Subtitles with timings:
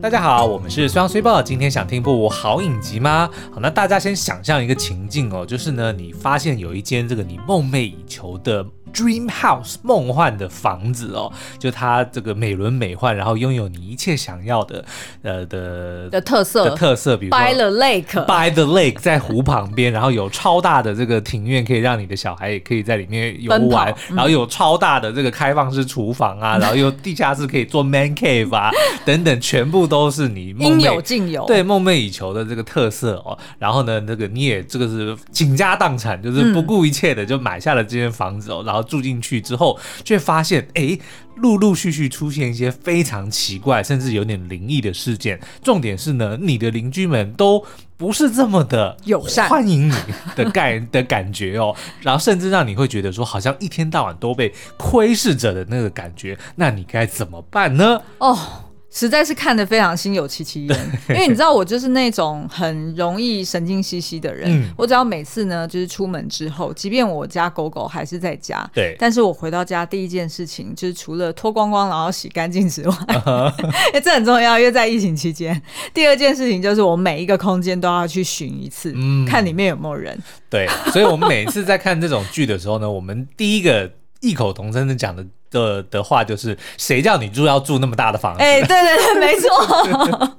[0.00, 3.28] 大家好，我们是虽阳虽报，今天想听部好影集吗？
[3.52, 8.64] 好，那大家先想象一个情境哦，就是呢，你发现有一间这个你梦寐以求的。
[8.98, 14.84] Dream House 梦幻的房子哦，就它这个美轮美奂，然后拥有你一切想要的，
[15.22, 16.64] 呃的的特色。
[16.64, 28.72] 的特色，比如说 By the Lake，By the Lake 在湖旁边，然后有超大的这个庭院，可以让你的小孩也可以在里面游玩，嗯、然后有超大的这个开放式厨房啊， 然后有地下室可以做 Man Cave 啊，
[29.06, 33.38] 等等，全部都是你应有尽有，对梦寐以求的这个特色哦。
[33.60, 38.87] 然后呢，那个你也这个是倾家荡产，就是不顾一切的就买下了这间房子哦，然后。
[38.88, 40.98] 住进去之后，却发现哎，
[41.36, 45.38] 陆陆续续出现一些非常奇怪，甚至有点灵异的事件。
[45.62, 47.64] 重点是呢，你的邻居们都
[47.96, 49.94] 不是这么的友善，欢迎你
[50.34, 51.76] 的概的感觉哦。
[52.00, 56.36] 然后甚至让你会觉得说，好像一天到晚都被窥视着的那个感觉。
[56.56, 58.00] 那你该怎么办呢？
[58.18, 58.64] 哦。
[58.90, 60.78] 实在是看得非常心有戚戚焉，
[61.10, 64.50] 因为你知道我就是那种很容易神经兮兮的人。
[64.50, 72.96] 嗯、我只要每次呢，就是出门之后，即便我家狗狗还是在家，对，但是我回到家第一件事情就是除了脱光光然后洗干净之外，
[74.02, 75.60] 这很重要，因为在疫情期间。
[75.92, 80.18] 第二件事情就是我每一个空间都要去巡一次，嗯、看里面有没有人。
[80.48, 85.26] 对，所以我们每次在看这种剧的时候呢，我们第一个异口同声的讲的。
[85.50, 88.40] 的的话就是，谁叫你住要住那么大的房子？
[88.40, 90.34] 哎、欸，对对对，没错。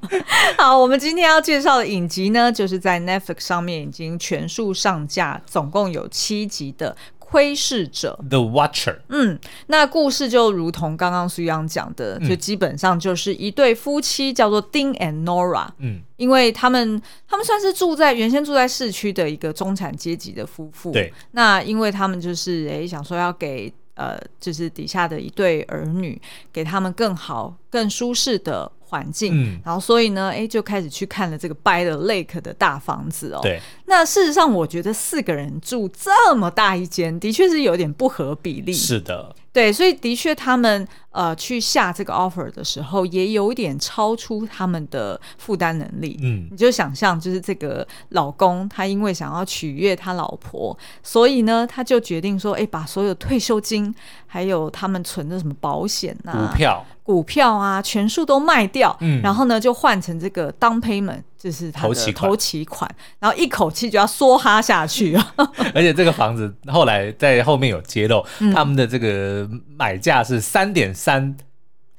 [0.58, 8.98] 好，我们今天要介绍的影集呢，就是在 Netflix 上面已经全数上架，总共有七集的《窥视者》The Watcher。
[9.10, 15.68] 嗯，那故事就如同刚刚苏央讲的，就基本上就是一对夫妻，叫做 Dean and Nora。
[15.80, 20.92] 嗯，因为他们他们算是住在原先住在市区的一个中产阶级的夫妇。
[20.92, 23.72] 对，那因为他们就是哎想说要给。
[24.00, 26.20] 呃，就是底下的一对儿女，
[26.54, 33.42] 给他们更好、更舒适的环境，嗯、然后所以呢，哎，就开始去看了这个 By the Lake 的大房子哦。
[33.44, 38.72] 对，那事实上，我觉得四个人住这么大一间，的确是有点不合比例。
[38.72, 39.36] 是的。
[39.52, 46.20] 对，所以的确，他们呃去下这个 offer 的时候，也有点超出他们的负担能力。
[46.22, 53.94] 嗯，你就想象，就是这个老公，他因为想要取悦他老婆，所以呢，他就决定说，哎，把所有退休金，
[54.28, 58.96] 还有他们存的什么保险啊、股票、股票啊，全数都卖掉。
[59.02, 61.24] 嗯，然后呢，就换成这个 down payment。
[61.40, 65.34] 就是他期款，头期款，然后一口气就要梭哈下去啊！
[65.74, 71.38] 而且这个房子后来在后面有揭露，嗯、他们的这个买价是三点三。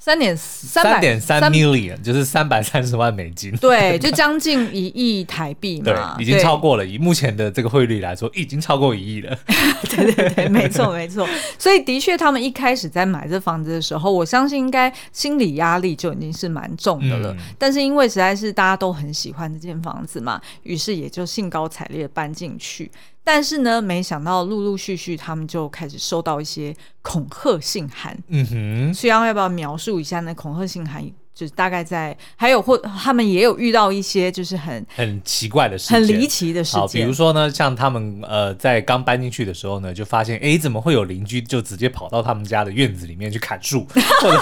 [0.02, 6.86] 三点三点三 million 就是三百三十万美金，对，就将近一亿台币嘛，对，已经超过了。
[6.86, 9.38] 以目前的这个汇率来说，已经超过一亿了。
[9.90, 11.28] 对对对，没错没错。
[11.58, 17.34] 所以的确，他们一开始在买这房子的时候，我相信应该心理压力就已经是蛮重的了。
[17.34, 22.90] 嗯、但是因为实在是大家都很喜欢这间房子嘛，于是也就兴高采烈搬进去。
[23.32, 28.18] 但是呢，没想到陆陆续续他们就开始收到一些恐吓信函。
[28.26, 31.08] 嗯哼，所以要不要描述一下那恐吓信函？
[31.40, 37.00] 就是大概在，还有或他们也有遇到一些就是很很奇怪的事情，很离奇的事情。
[37.00, 43.86] 比如说呢，像他们呃在刚搬进去的时候呢，就发现哎，怎么会有邻居就直接跑到他们家的院子里面去砍树，
[44.20, 44.30] 或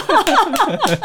[0.89, 0.99] 者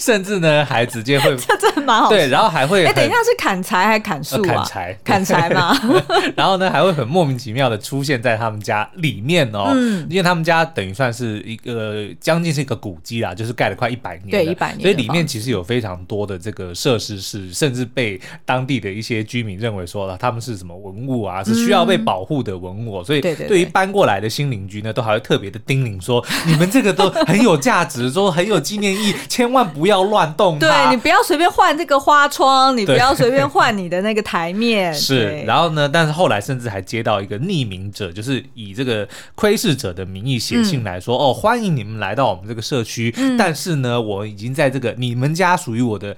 [0.00, 4.54] 甚至呢还直接会 这真蛮好对，然后还会哎，等一下是砍柴还砍树啊？
[4.54, 5.78] 砍柴，砍柴嘛。
[6.34, 15.28] 然后呢还会很莫名其妙的出现在他们家里面哦，嗯，因为他们家等于算是一个将近是一个古迹啦，就是盖了快一百年，对，一百年，所以里面。
[15.34, 23.02] 其实有非常多的这个设施是，甚至被当地的一些居民认为说了，他们是什么文物啊，是需要被保护的文物。
[23.02, 30.56] 所以，对于搬过来的新邻居呢，都还会特别的叮咛说：“你们这个都很有价值，说很有纪念意义，千万不要乱动。
[30.60, 35.42] 对，你不要随便换这个花窗，你不要 随便换你的那个台面。”是。
[35.44, 46.14] 然后呢，但是后来甚至还接到一个匿名者，就是以这个窥视者的名义写信来说：“哦，欢迎你们来到我们这个社区，但是呢，我已经在这个你们。”我们家属于我的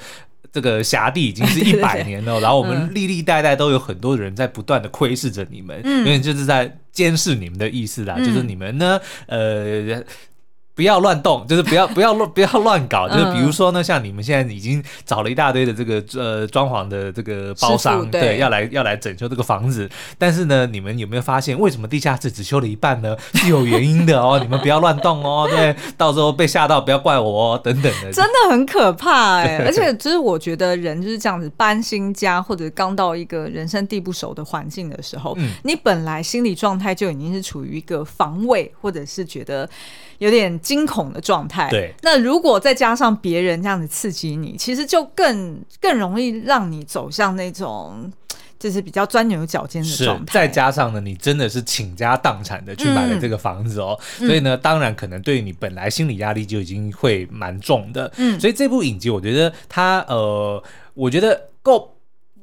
[0.52, 10.02] 这个辖地已经是 一百年了，对对对，然后我们历历代代都有很多人在不断的窥视着你们，因为、嗯、就是在监视你们的意思啦，嗯、就是你们呢，呃。
[10.76, 19.88] 不要乱动， 就是不要不要乱不要乱搞，就是比如说呢，像你们现在已经找了一大堆的这个呃装潢的这个包商，对，对，要来要来整修这个房子，
[20.18, 23.16] 但是呢，你们有没有发现为什么地下室只修了一半呢？
[23.34, 39.66] 是有原因的哦，你们不要乱动哦，对，到时候被吓到不要怪我哦，等等的，真的很可怕哎， 而且就是我觉得人就是这样子搬新家或者刚到一个人生地不熟的环境的时候，嗯，你本来心理状态就已经是处于一个防卫或者是觉得
[40.18, 40.60] 有点。
[40.66, 41.70] 惊恐的状态。
[41.70, 48.12] 对，那如果再加上别人这样子刺激你，其实就更更容易让你走向那种。
[48.58, 58.10] 就是比较钻牛角尖的状态，再加上呢，你真的是倾家荡产的去买了这个房子哦，嗯、所以呢，当然可能对你本来心理压力就已经会蛮重的。
[58.16, 60.60] 嗯，所以这部影集，我觉得它呃，
[60.94, 61.95] 我觉得够。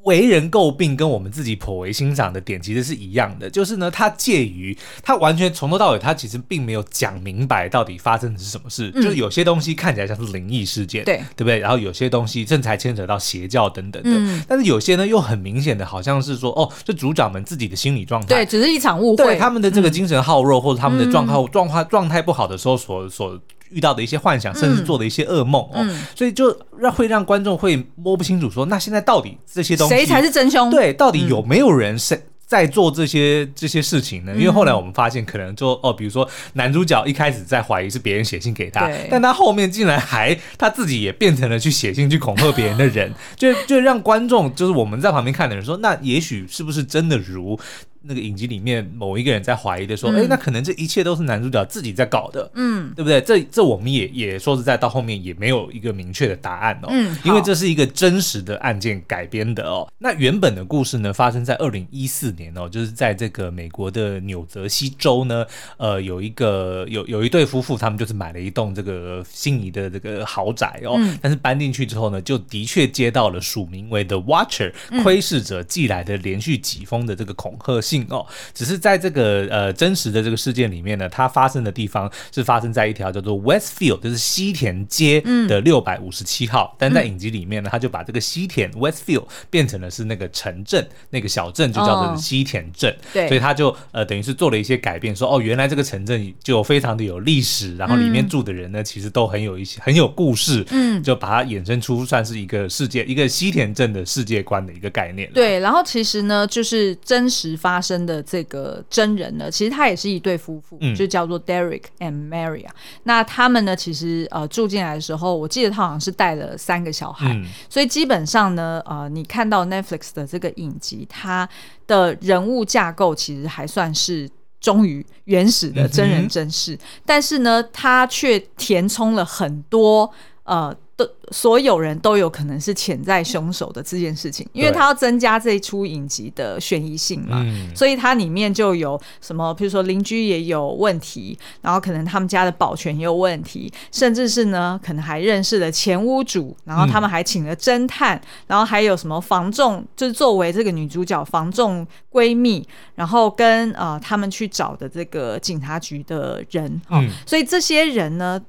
[0.03, 11.59] 为人诟病跟我们自己颇为欣赏的点其实是一样的，就是呢，它介于它完全从头到尾，它其实并没有讲明白到底发生的是什么事，嗯、就是有些东西看起来像是灵异事件，对对不对？
[11.59, 23.39] 然后有些东西甚至还牵扯到邪教等等的，嗯、但是有些呢又很明显的好像是说，哦，这主角们自己的心理状态，对，只是一场误会，对他们的这个精神耗弱、嗯、或者他们的状况状况状态不好的时候所所。
[23.73, 30.69] 遇到的一些幻想，甚至做的一些噩梦哦，嗯、所以就让会让观众会摸不清楚说，说那现在到底这些东西谁才是真凶？
[30.69, 34.33] 对，到底有没有人是在做这些这些事情呢？
[34.35, 47.59] 嗯、因为后来我们发现，可能就哦，比如说男主角一开始在怀疑是别人写信给他，但他后面竟然还他自己也变成了去写信去恐吓别人的人， 就就让观众就是我们在旁边看的人说，那也许是不是真的如？
[48.05, 53.21] 那个影集里面某一个人在怀疑的说，哎、嗯，那可能这一切都是男主角自己在搞的，嗯，对不对？
[53.21, 59.89] 这这我们也也说实在，到后面也没有一个明确的答案哦，嗯，因为这是一个真实的案件改编的哦。
[59.99, 65.45] 那原本的故事呢，发生在二零一四年哦，就是在这个美国的纽泽西州呢，
[65.77, 77.92] 呃，有一个有有一对夫妇，他们就是买了一栋这个心仪的这个豪宅哦，嗯、但是搬进去之后呢，就的确接到了署名为 The Watcher 窥视者寄来的连续几封的这个恐吓信。
[78.09, 86.73] 哦，只是在这个呃真实的这个事件里面呢，它发生的地方是发生在一条叫做 Westfield，就是西田街的六百五十七号。
[86.73, 92.91] 嗯、但在影集里面呢，他就把这个西田 Westfield 变成了是那个城镇，那个小镇就叫做西田镇。
[92.91, 100.63] 哦、对，所以他就呃等于是做了一些改变，说哦，原来这个城镇就非常的有历史，然后里面住的人呢，其实都很有一些很有故事。
[100.71, 105.29] 嗯，就把它衍生出算是一个世界一个西田镇的世界观的一个概念。
[105.33, 112.69] 对，然后其实呢，就是真实发生的这个真人呢，其实他也是一对夫妇，嗯、就叫做 Derek and Maria。
[113.03, 121.47] 那他们呢，其实呃住进来的时候，我记得他好像是带了三个小孩，嗯、所以基本上呢，呃，你看到 Netflix 的这个影集，它
[121.85, 124.29] 的人物架构其实还算是
[124.61, 130.09] 忠于原始的真人真事，嗯、但是呢，他却填充了很多
[130.45, 130.73] 呃。
[130.95, 152.63] 都所有人都有可能是潜在凶手的这件事情，因为他要增加这一出影集的悬疑性嘛，嗯、所以它里面就有什么，比如说邻居也有问题，然后可能他们家的保全也有问题，甚至是呢，可能还认识了前屋主，然后他们还请了侦探，嗯、然后还有什么房仲，就是作为这个女主角房仲闺蜜，
[152.93, 158.39] 然后跟呃他们去找的这个警察局的人，嗯、所以这些人呢，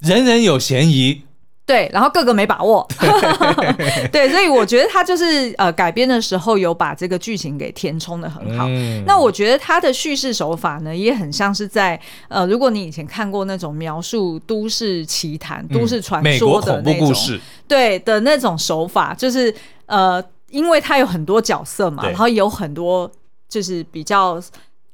[0.00, 1.22] 人人有嫌疑。
[1.66, 2.86] 对，然后个个没把握，
[4.12, 8.66] 对，所以我觉得他就是呃改编的时候有把这个剧情给填充的很好。
[8.68, 19.52] 嗯、那我觉得他的叙事手法呢，也很像是在呃，如果你以前看过那种描述都市奇谈、都市传说的那种，嗯、对的那种手法，就是
[19.86, 23.10] 呃，因为他有很多角色嘛，然后有很多
[23.48, 24.40] 就是比较。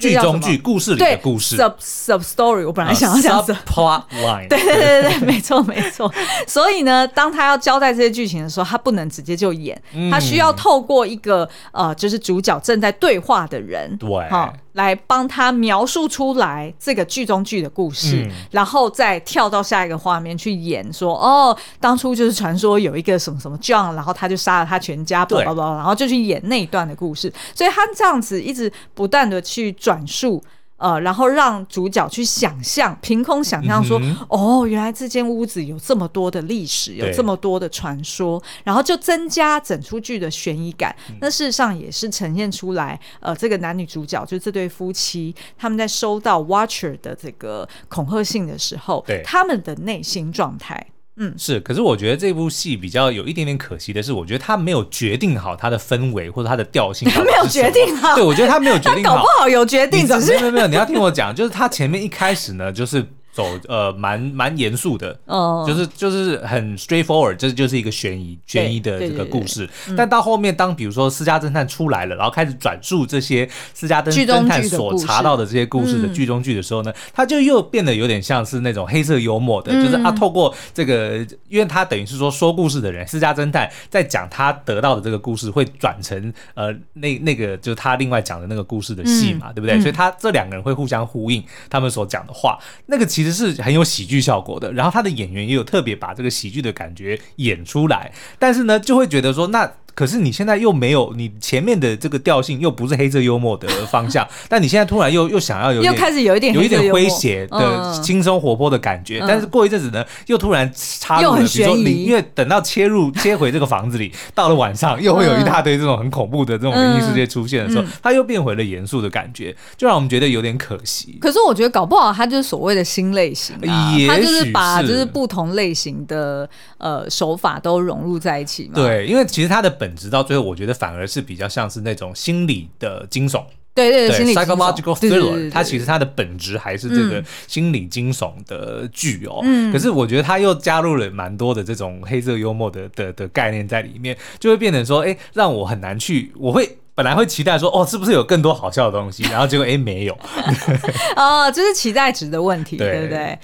[0.09, 6.13] 剧中剧故事里的故事，sub sub story，我本来想要讲 plot line， 对对对对，没错没错。
[6.47, 9.81] 所以呢，当他要交代这些剧情的时候，他不能直接就演，
[10.11, 14.53] 他需要透过一个呃，就是主角正在对话的人，对，哈。
[14.73, 30.43] 来帮他描述出来这个剧中剧的故事，嗯、然后再跳到下一个画面去演说哦，当初就是传说有一个什么什么 John，然后他就杀了他全家，对，blah blah blah, 然后就去演那一段的故事，所以他这样子一直不断的去转述。
[30.83, 40.93] 呃，然后让主角去想象，凭空想象说，嗯、哦，原来这间屋子有这么多的历史，有这么多的传说，然后就增加整出剧的悬疑感。
[41.09, 50.85] 嗯、那事实上也是呈现出来，呃，这个男女主角就这对夫妻，他们在收到 Watcher 的这个恐吓信的时候，他们的内心状态。
[51.17, 58.15] 嗯，是，可是我觉得这部戏比较有一点点可惜的是，我觉得他没有决定好它的氛围或者它的调性，他没有决定好。
[58.15, 63.07] 对，我觉得他没有决定好，搞不好有决定，只是没有没有，你要听我讲，就是他前面一开始呢，就是。
[63.33, 69.69] 走呃，蛮蛮严肃的，哦，就是就是很 straightforward，这就是一个悬疑悬疑的这个故事。
[69.97, 89.81] 但到后面，当比如说私家侦探出来了，然后开始转述这些私家侦侦探所查到的这些故事的剧中剧的时候呢，他就又变得有点像是那种黑色幽默的，就是啊，透过这个，因为他等于是说说故事的人，私家侦探在讲他得到的这个故事，会转成呃那那个就是他另外讲的那个故事的戏嘛，对不对？
[89.81, 99.73] 所以他这两个人会互相呼应他们所讲的话，那个其其实是很有喜剧效果的，然后他的演员也有特别把这个喜剧的感觉演出来，但是呢，就会觉得说那。
[99.95, 121.19] 可是你现在又没有，你前面的这个调性又不是黑色幽默的方向， 但你现在突然又又想要有又开始有一点有一点诙谐的轻松活泼的感觉，嗯、但是过一阵子呢，又突然插入了，比如说你因为等到切入 切回这个房子里，到了晚上又会有一大堆这种很恐怖的这种灵异事件出现的时候，它、又变回了严肃的感觉，就让我们觉得有点可惜。
[121.21, 128.73] 可是我觉得搞不好它就是所谓的新类型啊，它就是把就是不同类型的呃手法都融入在一起嘛。
[128.75, 130.77] 对，因为其实它的本质到最后我觉得。
[130.83, 139.41] 反而是比较像是那种心理的惊悚，对对对，心理 psychological thriller，它其实它的本质还是这个心理惊悚的剧哦。
[139.45, 149.23] 嗯，可是我觉得它又加入了蛮多的这种黑色幽默的的的概念在里面，就会变成说，哎，让我很难去，我会本来会期待说，哦，是不是有更多好笑的东西？
[149.25, 150.19] 然后结果哎，没有。
[151.17, 153.39] 哦，这是期待值的问题，对，对不对？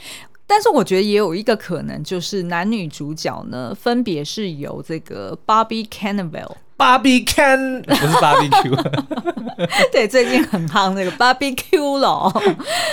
[0.48, 6.56] 但是我觉得也有一个可能，就是男女主角呢，分别是由这个 Barbie Cannavale。
[6.78, 8.72] Barbie Can 不是 Barbecue，
[9.90, 12.32] 对，最近很夯那个 Barbecue 了。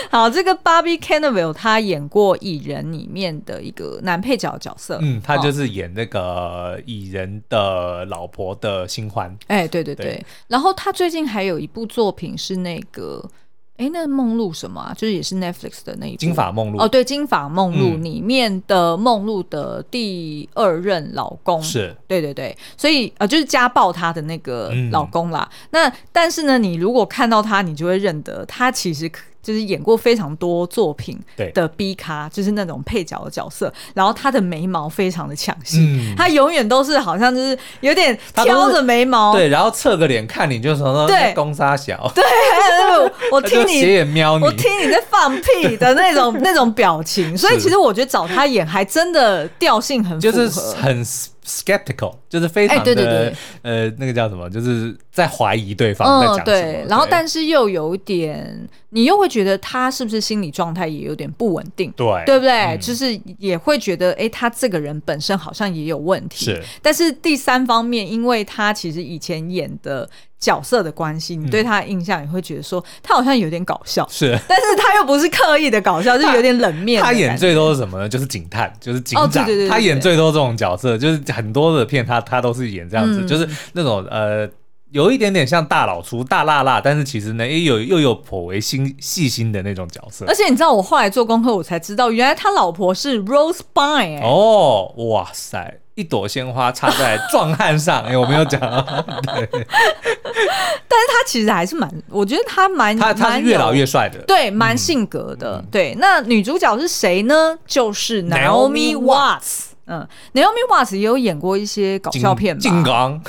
[0.09, 9.37] 好，这个 Barbie Cannavale 他演过《蚁人》里面的一个男配角角色，嗯，他就是演那个蚁人的老婆的新欢。
[9.45, 13.23] 哎、欸，对对对，对，然后他最近还有一部作品是那个。
[13.77, 14.93] 哎，那梦露什么啊？
[14.97, 25.49] 就是也是 Netflix 的那一部《金发梦露》哦，对，《金发梦露》里面的梦露的第二任老公是，对对对，所以呃，就是家暴她的那个老公啦。
[25.51, 29.11] 嗯、那但是呢，你如果看到他，你就会认得他其实。
[29.45, 31.15] 就是演过非常多作品
[31.53, 33.71] 的 B 咖，就是那种配角的角色。
[33.93, 42.23] 然后他的眉毛非常的抢戏，嗯、他永远都是好像就是有点挑着眉毛，对，然后侧个脸看你，就说说对，公杀小，对，
[43.31, 47.37] 我听你斜眼瞄你，我听你在放屁的那种那种表情。
[47.37, 51.05] 所以其实我觉得找他演还真的调性很符合，就是很。
[51.45, 54.49] Skeptical 就是非常的、欸、对对对呃，那个叫什么？
[54.49, 56.43] 就是在怀疑对方在讲什么。
[56.43, 61.91] 嗯、对，然后但是又有点，你又会觉得他是不是心理状态也有点不稳定？
[61.95, 62.51] 对，对不对？
[62.51, 66.45] 嗯、就是也会觉得，哎、欸，他这个人本身好像也有问题。
[66.45, 70.09] 是，但是第三方面，因为他其实以前演的。
[70.45, 77.01] 角色的关系，你对他的印象也会觉得说他好像有点搞笑，是，但是他又不是刻意的搞笑，就是有点冷面。
[77.01, 78.07] 他演最多是什么呢？
[78.07, 79.25] 就是警探，就是警长。
[79.25, 84.47] 哦、对对对对，他演最多这种角色，就是很多的片他他都是演这样子，嗯、就是那种呃，
[84.95, 90.23] 有一点点像大老粗、大辣辣，但是其实呢，也有又有颇为心细心的那种角色。
[90.25, 94.21] 而且你知道，我后来做功课，我才知道，原来他老婆是 Rose Byrne、欸。
[94.23, 95.81] 哦，哇塞！
[95.95, 98.61] 一朵鲜花插在壮汉上，哎、欸，我没有讲。
[99.27, 105.57] 对，但是他其实还是蛮，我觉得他蛮，他他是越老越帅的，对，蛮性格的。
[105.57, 107.57] 嗯、对，那女主角是谁呢？
[107.67, 109.71] 就是 Naomi Watts。
[109.87, 112.61] 嗯，Naomi Watts 也有演过一些搞笑片吧？
[112.61, 113.21] 金刚。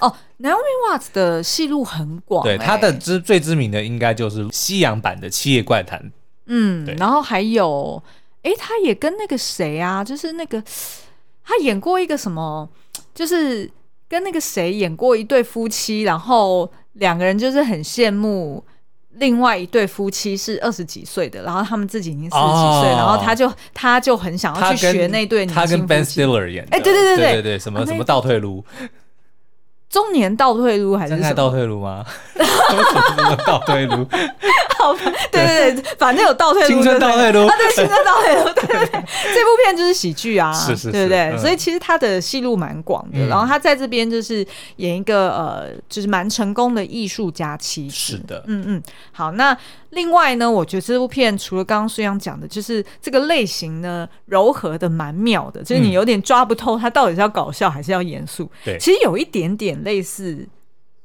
[0.00, 0.56] 哦，Naomi
[0.88, 6.00] Watts 的戏路很广、欸，对，他的知最知名的应该就是西洋版的《七夜怪谈》。
[6.46, 8.02] 嗯，然后还有，
[8.42, 10.62] 哎、欸，他也跟那个谁啊，就是那个。
[11.42, 12.68] 他演过一个什么，
[13.12, 13.68] 就是
[14.08, 18.62] 跟那个谁演过一对夫妻，然后两个人就是很羡慕
[19.14, 25.44] 另外一对夫妻是二十几岁的，然后他们自己已经四十几岁，哦、然后他就他就很想要去学那对。
[25.44, 28.62] 他跟 Ben Stiller 演的，哎，对对对对对对，什么什么倒退噜。
[29.90, 32.04] 中年倒退噜还是什么倒退噜吗？
[32.38, 34.06] 什么倒退噜？
[34.82, 34.94] 好，
[35.30, 38.86] 对对对，反正有倒退路，青春倒退路啊，对，青春倒退路，对对对，
[39.34, 41.36] 这部片就是喜剧啊，是是，对不对？
[41.36, 44.46] 所以其实他的戏路蛮广的，然后他在这边就是
[44.76, 48.82] 演一个呃，就是蛮成功的艺术家妻子，是的，嗯嗯。
[49.12, 49.56] 好，那
[49.90, 58.50] 另外呢，我觉得这部片除了刚刚苏央讲的，就是这个类型呢，柔和的蛮妙的，就是你有点抓不透他到底是要搞笑还是要严肃。
[58.64, 59.70] 对，其实有一点点。
[59.80, 60.34] 类似《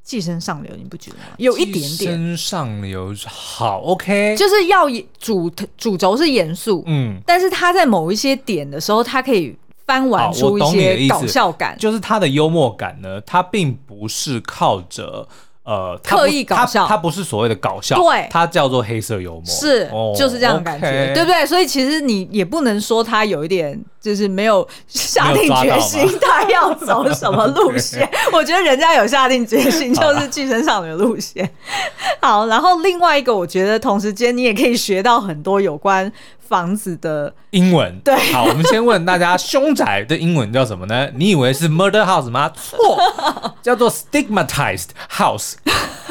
[0.06, 1.24] 寄生上流》，你不觉得吗？
[1.38, 1.90] 有一点点。
[1.90, 4.86] 寄生上流好，OK，就是要
[5.20, 9.54] 主主轴是严肃，嗯，但是他在某一些点的时候，他可以
[9.86, 15.28] 翻玩出一些搞笑感，就是他的幽默感呢，他并不是靠着。
[15.68, 21.44] 呃，刻意搞笑，它不是所谓的搞笑，对，它叫做黑色幽默，是，就是这样的感觉，对不对？
[21.44, 28.08] 所以其实你也不能说他有一点就是没有下定决心，他要走什么路线。
[28.32, 31.50] 我觉得人家有下定决心，就是寄生上流的路线。
[32.22, 36.12] 好，然后另外一个，我觉得同时间你也可以学到很多有关。
[36.48, 41.10] 房子的英文对，好，我们先问大家，凶宅的英文叫什么呢？
[41.16, 42.52] 你以为是 murder house 吗？
[42.54, 42.78] 错，
[43.64, 45.54] 叫做 stigmatized house。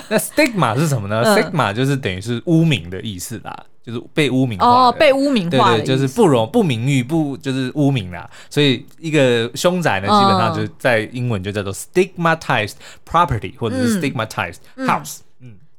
[0.09, 1.23] 那 stigma 是什么呢？
[1.25, 3.57] 嗯、stigma 就是等于是污名的意思啦。
[3.85, 8.29] 就是被污名化哦，被污名化对对，就是不容不名誉不就是污名啦。
[8.49, 12.75] 所以一个凶宅呢，基本上就在英文就叫做 stigmatized
[13.07, 15.19] property 或者是 stigmatized house。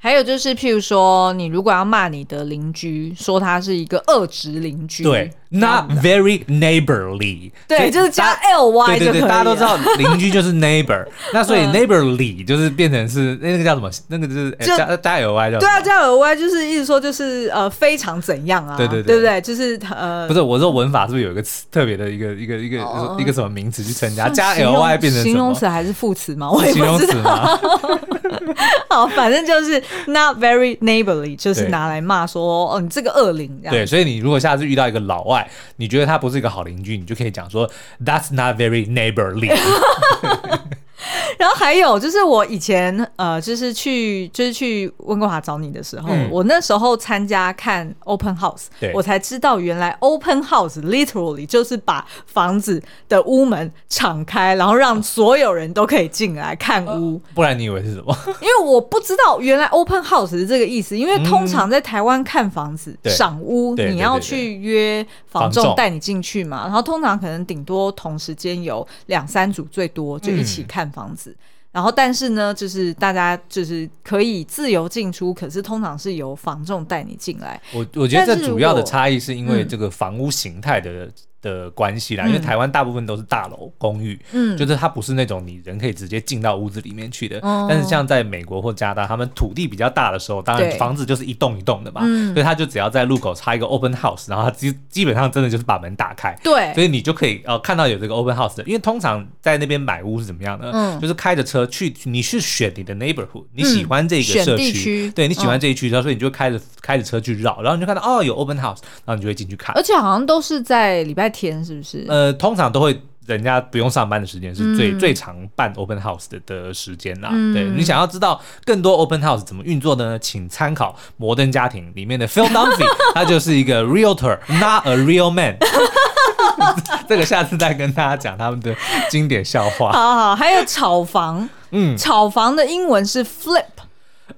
[0.05, 13.89] 还有就是，譬如说，你如果要骂你的邻居，说他是一个恶质邻居，对，not very neighborly，对，就是加 ly，对对对，大家都知道邻居就是 neighbor， 那所以 neighborly 就是变成是那个叫什么？
[14.07, 19.41] 那个就是加加 ly 叫，对啊，加 ly 就是意思说就是呃非常怎样啊，对对对，对不对？
[19.41, 22.77] 就是呃，不是我说文法是不是有一个词特别的一个一个一个
[23.17, 24.29] 一个什么名词去增加？
[24.29, 26.51] 加 ly 变成形容词还是副词吗？
[26.51, 27.59] 我也不知道。
[28.87, 33.61] 好，反正就是 not very neighborly，就是拿来骂说哦，你这个恶灵。
[33.69, 37.69] 对，所以你如果下次遇到一个老外，你觉得他不是一个好邻居，你就可以讲说
[38.03, 39.51] That's not very neighborly。
[41.37, 48.91] 然后还有就是我以前呃，就是去就是去温哥华找你的时候，嗯、我那时候参加看 open house，对。
[48.93, 57.21] 我才知道原来 open house literally 就是把房子的屋门敞开，然后让所有人都可以进来看屋。
[57.33, 58.17] 不然你以为是什么？
[58.41, 60.95] 因为我不知道原来 open house 是这个意思。
[60.95, 71.31] 因为通常在台湾看房子、赏、嗯、屋，你要去约房仲带你进去嘛，然后通常可能顶多同时间有两三组，最多就一起看房子。
[71.31, 71.43] 嗯
[71.75, 77.61] 然后，但是呢，就是大家就是可以自由进出，可是通常是由房仲带你进来。
[77.73, 81.11] 我我觉得这主要的差异是因为这个房屋形态的。
[81.45, 87.39] 的关系啦，因为台湾大部分都是大楼公寓，嗯，就是它不是那种你人可以直接进到屋子里面去的。
[87.43, 98.63] 嗯，但是像在美国或加拿大，他们土地比较大的时候，当然房子就是一栋一栋的嘛，嗯，所以他就只要在路口插一个 open house，然后他基基本上真的就是把门打开，对，所以你就可以呃看到有这个 open house 的。
[98.63, 100.71] 因为通常在那边买屋是怎么样的？
[100.73, 109.75] 嗯，就是开着车去，你去选你的 neighborhood，你喜欢这个社区，对，你喜欢这一区，然后所以你就开着开着车去绕，然后你就看到哦有 open house，然后你就会进去看。
[109.75, 112.05] 而且好像都是在礼拜天，是不是？
[112.07, 117.29] 呃，通常都会，人家不用上班的时间是最、嗯、最常办 open house 的的时间啦。
[117.33, 120.19] 嗯、对，你想要知道更多 open house 怎么运作的呢？
[120.19, 125.57] 请参考《摩登家庭》里面的 Phil Dunphy， 他就是一个 realtor，not a real man。
[127.09, 128.73] 这个下次再跟大家讲他们的
[129.09, 129.91] 经典笑话。
[129.91, 133.65] 好好，还有炒房，嗯，炒房的英文是 flip。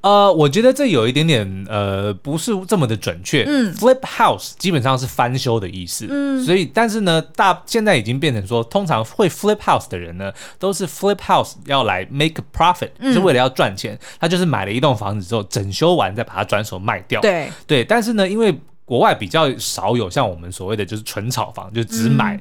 [0.07, 3.43] 呃，我觉得这有一点点呃，不是这么的准确。
[3.45, 6.07] 嗯，flip house 基本上是翻修的意思。
[6.09, 13.99] 嗯，所以但是呢，大现在已经变成说，通常会 flip house 的人呢，都是 flip house 要来 make a profit，嗯，是为了要赚钱。
[14.17, 17.19] 他就是买了一栋房子之后，整修完再把它转手卖掉。
[17.19, 22.39] 对对，但是呢，因为国外比较少有像我们所谓的就是纯炒房，就只买。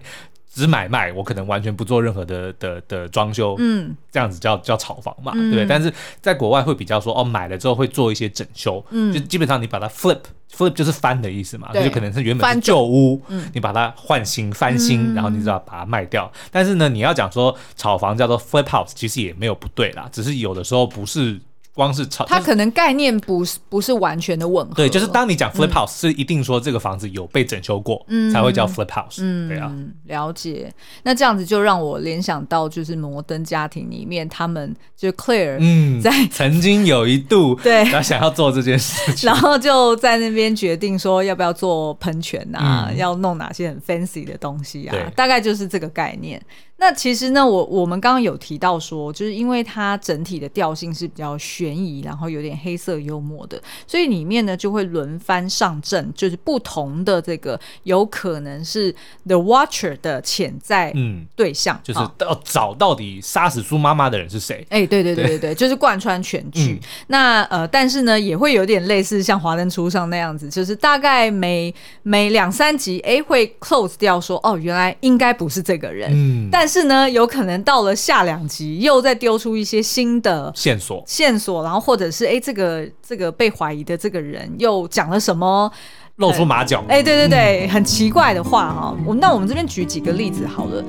[0.57, 5.67] 嗯只买卖，我可能完全不做任何的的的装修，嗯，这样子叫叫炒房嘛，嗯、对不对？
[5.67, 5.93] 但是
[6.23, 16.33] 在国外会比较说，哦，买了之后会做一些整修，嗯，就基本上你把它 flip，flip 就是翻的意思嘛，就可能是原本是旧屋，嗯，你把它换新翻新，嗯、然后你知道把它卖掉。
[16.51, 21.39] 但是呢，你要讲说炒房叫做 flip house，其实也没有不对啦，只是有的时候不是。
[21.77, 24.75] 光是炒，它可能概念不是不是完全的吻合。
[24.75, 29.19] 对，就是当你讲 flip house，是一定说这个房子有被整修过，嗯，才会叫 flip house。
[29.19, 29.71] 嗯，对啊，
[30.07, 30.73] 了解。
[31.03, 46.41] 那这样子就让我联想到，就是摩登家庭里面，他们就 Claire，嗯， 在曾经有一度 对，他想要做这件事情，然后就在那边决定说要不要做喷泉啊，要弄哪些很 fancy 的东西啊，大概就是这个概念。
[46.79, 58.95] 那其实呢，我我们刚刚有提到说，就是因为它整体的调性是比较悬疑，然后有点黑色幽默的，所以里面呢就会轮番上阵，就是不同的这个有可能是
[59.27, 60.93] The Watcher 的潜在
[61.35, 64.67] 对象，嗯、就是要找到底杀死苏妈妈的人是谁？
[64.69, 66.79] 哎、欸，对对对对对，对就是贯穿全剧。
[66.79, 76.66] 嗯、那呃，但是呢，也会有点类似像《华灯初上》那样子，就是大概每每两三集，哎、欸，会 close 掉说，哦，原来应该不是这个人，嗯，但。
[76.67, 85.71] 但是呢，有可能到了下两集又再丢出一些新的线索，线索，然后或者是哎，这个这个被怀疑的这个人又讲了什么，
[86.17, 88.97] 露出马脚，哎，对对对，很奇怪的话哈。
[89.07, 90.85] 我那我们这边举几个例子好了。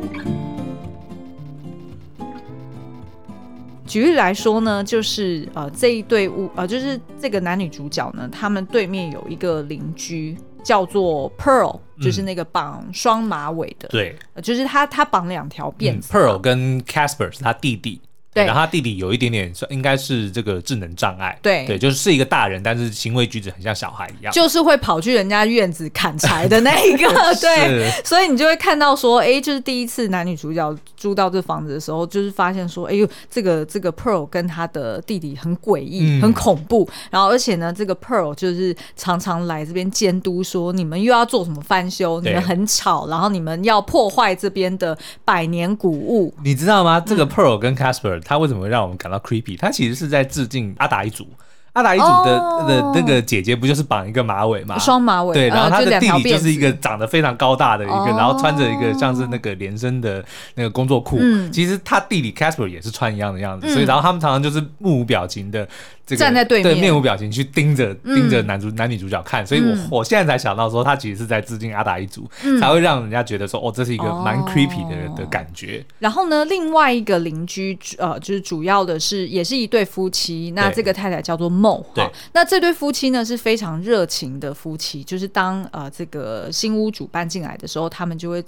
[3.86, 10.36] 举例来说呢，就是呃这一对屋呃，就是这个男女主角呢，他们对面有一个邻居。
[10.68, 16.12] 叫做 Pearl，就是那个绑双马尾的，对，就是他他绑两条辫子。
[16.12, 18.02] Pearl 跟 Casper 是他弟弟，
[18.34, 21.66] 对，然后他弟弟有一点点应该是这个智能障碍，对。
[21.66, 27.08] 对，就是是一个大人，但是行为举止很像小孩一样，就是会跑去人家院子砍柴的那一个，
[27.42, 47.00] 对，所以你就会看到说，哎，就是第一次男女主角租到这房子的时候，就是发现说，哎呦，这个这个 Pearl 跟他的弟弟很诡异、嗯、很恐怖，然后而且呢，这个 Pearl 就是常常来这边监督，说你们又要做什么翻修，你们很吵，然后你们要破坏这边的百年古物，你知道吗？
[47.00, 48.17] 这个 Pearl 跟 Casper、嗯。
[48.22, 49.58] 他为什么会让我们感到 creepy？
[49.58, 51.28] 他其实是在致敬阿达一族。
[51.74, 54.80] 阿达一族的、oh, 的那个姐姐不就是绑一个马尾嘛？
[54.80, 55.32] 双马尾。
[55.36, 60.26] 对，然后他的弟弟就是一个长得非常高大的一个，呃、然后穿着一个像是那个连身的
[60.56, 61.18] 那个工作裤。
[61.20, 65.68] 嗯、其实他弟弟 Casper 也是穿一样的样子，嗯、所以然后他们常常就是目无表情的。
[66.08, 75.86] 这个、站在对面，对，面无表情去盯着盯着男主、嗯、男女主角看，所以我、嗯、我现在才想到说，他其实是在致敬阿达一族，嗯、才会让人家觉得说，哦，这是一个蛮 creepy 的、哦、的感觉。
[76.00, 88.42] 然后呢，另外一个邻居，呃，就是主要的是也是一对夫妻，那这个太太叫做 Mo，对，那这对夫妻呢是非常热情的夫妻，就是当呃这个新屋主搬进来的时候，他们就会。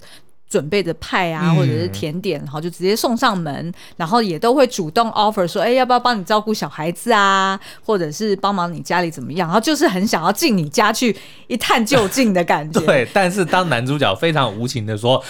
[0.50, 11.16] 准备的派啊，或者是甜点，然后就直接送上门，然后也都会主动 offer 说，哎，要不要帮你照顾小孩子啊，或者是帮忙你家里怎么样，然后就是很想要进你家去
[11.48, 12.82] 一探究竟的感觉。
[12.86, 15.24] 对，但是当男主角非常无情的说。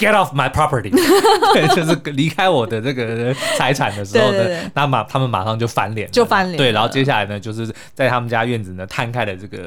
[0.00, 0.90] Get off my property！
[1.52, 6.56] 对，就是离开我的这个财产的时候呢，那马他们马上就翻脸，就翻脸。
[6.56, 9.58] 对，然后接下来呢，就是在他们家院子呢摊开了这个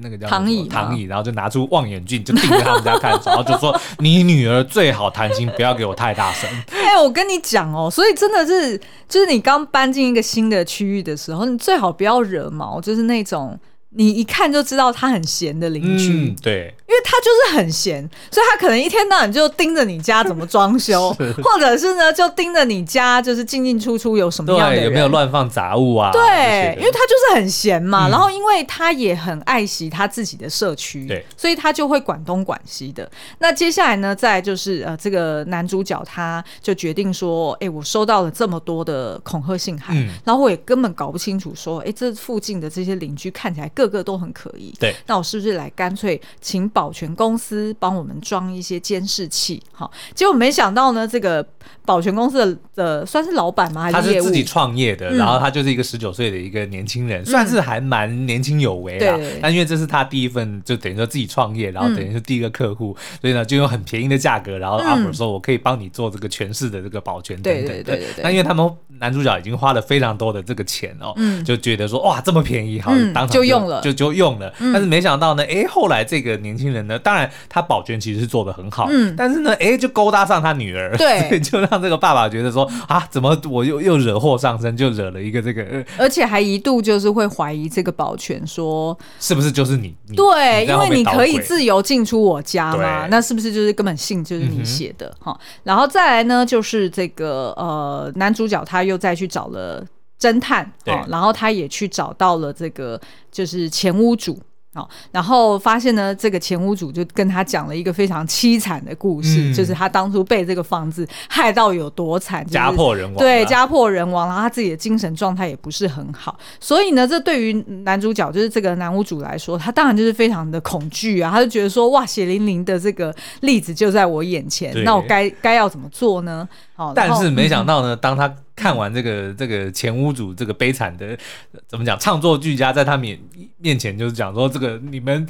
[0.00, 6.46] 那个叫躺椅，躺椅，然后就拿出望远镜，就盯着他们家看，然后就说：“你女儿最好弹琴，不要给我太大声。
[6.70, 13.58] ”哎，我跟你讲哦，所以真的是，就是你刚搬进一个新的区域的时候，你最好不要惹毛，就是那种。
[13.96, 26.12] 你一看就知道他很闲的邻居，嗯，对，因为他就是很闲，所以他可能一天到晚就盯着你家怎么装修， 或者是呢就盯着你家就是进进出出有什么样的人，有没有乱放杂物啊？
[26.12, 33.10] 对，因为他就是很闲嘛，嗯、然后因为他也很爱惜他自己的社区，对，所以他就会管东管西的。
[33.40, 43.64] 那接下来呢，再就是呃，这个男主角他就决定说，哎、欸，我收到了这么多的恐吓信函，嗯、然后我也根本搞不清楚说，哎、欸，这附近的这些邻居看起来。
[43.74, 49.62] 个个都很可疑，对，那我是不是来干脆请保全公司帮我们装一些监视器？
[49.72, 51.46] 好，结果没想到呢，这个
[51.84, 53.82] 保全公司的的算是老板吗？
[53.82, 53.94] 还是？
[53.94, 59.16] 他是自己创业的，然后他就是一个十九岁的一个年轻人，嗯、算是还蛮年轻有为啦。
[59.16, 67.68] 对，但因为这是他第一份，就等于说自己创业，然后等于是第一个客户，嗯、所以呢，就用很便宜的价格，然后 offer 说我可以帮你做这个全市的这个保全等等的。
[67.68, 68.22] 对对对对。
[68.22, 68.70] 那因为他们
[69.00, 73.80] 男主角已经花了非常多的这个钱哦，嗯，就觉得说哇这么便宜，好，嗯、当场就，就用了。
[73.82, 89.94] 就就用了，但是没想到呢，哎、欸，后来这个年轻人呢，当然他保全其实是做的很好，嗯，但是呢，哎、欸，就勾搭上他女儿，对， 就让这个爸爸觉得说啊，怎么我又又惹祸上身，就惹了一个这个，而且还一度就是会怀疑这个保全说是不是就是你？
[90.08, 95.32] 你对，因为你可以自由进出我家嘛，那是不是就是根本信就是你写的哈？
[95.32, 99.84] 嗯、然后再来呢，就是这个呃，男主角他又再去找了。
[100.16, 102.98] 侦探对、哦，然后他也去找到了这个，
[103.30, 104.38] 就是前屋主。
[104.74, 117.52] 哦，然后发现呢，这个前屋主就跟他讲了一个非常凄惨的故事，嗯、就是他当初被这个房子害到有多惨，就是、家破人亡，对，家破人亡，然后他自己的精神状态也不是很好，所以呢，这对于
[117.84, 126.48] 男主角就是这个男屋主来说，他当然就是非常的恐惧啊，他就觉得说，哇，血淋淋的这个例子就在我眼前，那我该该要怎么做呢？
[126.76, 131.18] 哦，但是没想到呢，嗯、当他看完这个这个前屋主这个悲惨的
[131.66, 133.18] 怎么讲，唱作俱佳，在他面
[133.58, 135.26] 面前就是讲说这个你们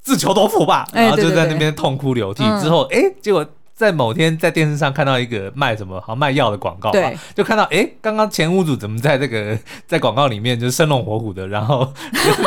[0.00, 2.42] 自求多福吧，然后就在那边痛哭流涕。
[2.60, 3.46] 之后，哎，结果。
[3.76, 11.92] 在某天在电视上看到一个卖什么好像卖药的广告，对，就看到哎，刚刚前屋主怎么在这个 在广告里面就是生龙活虎的，然后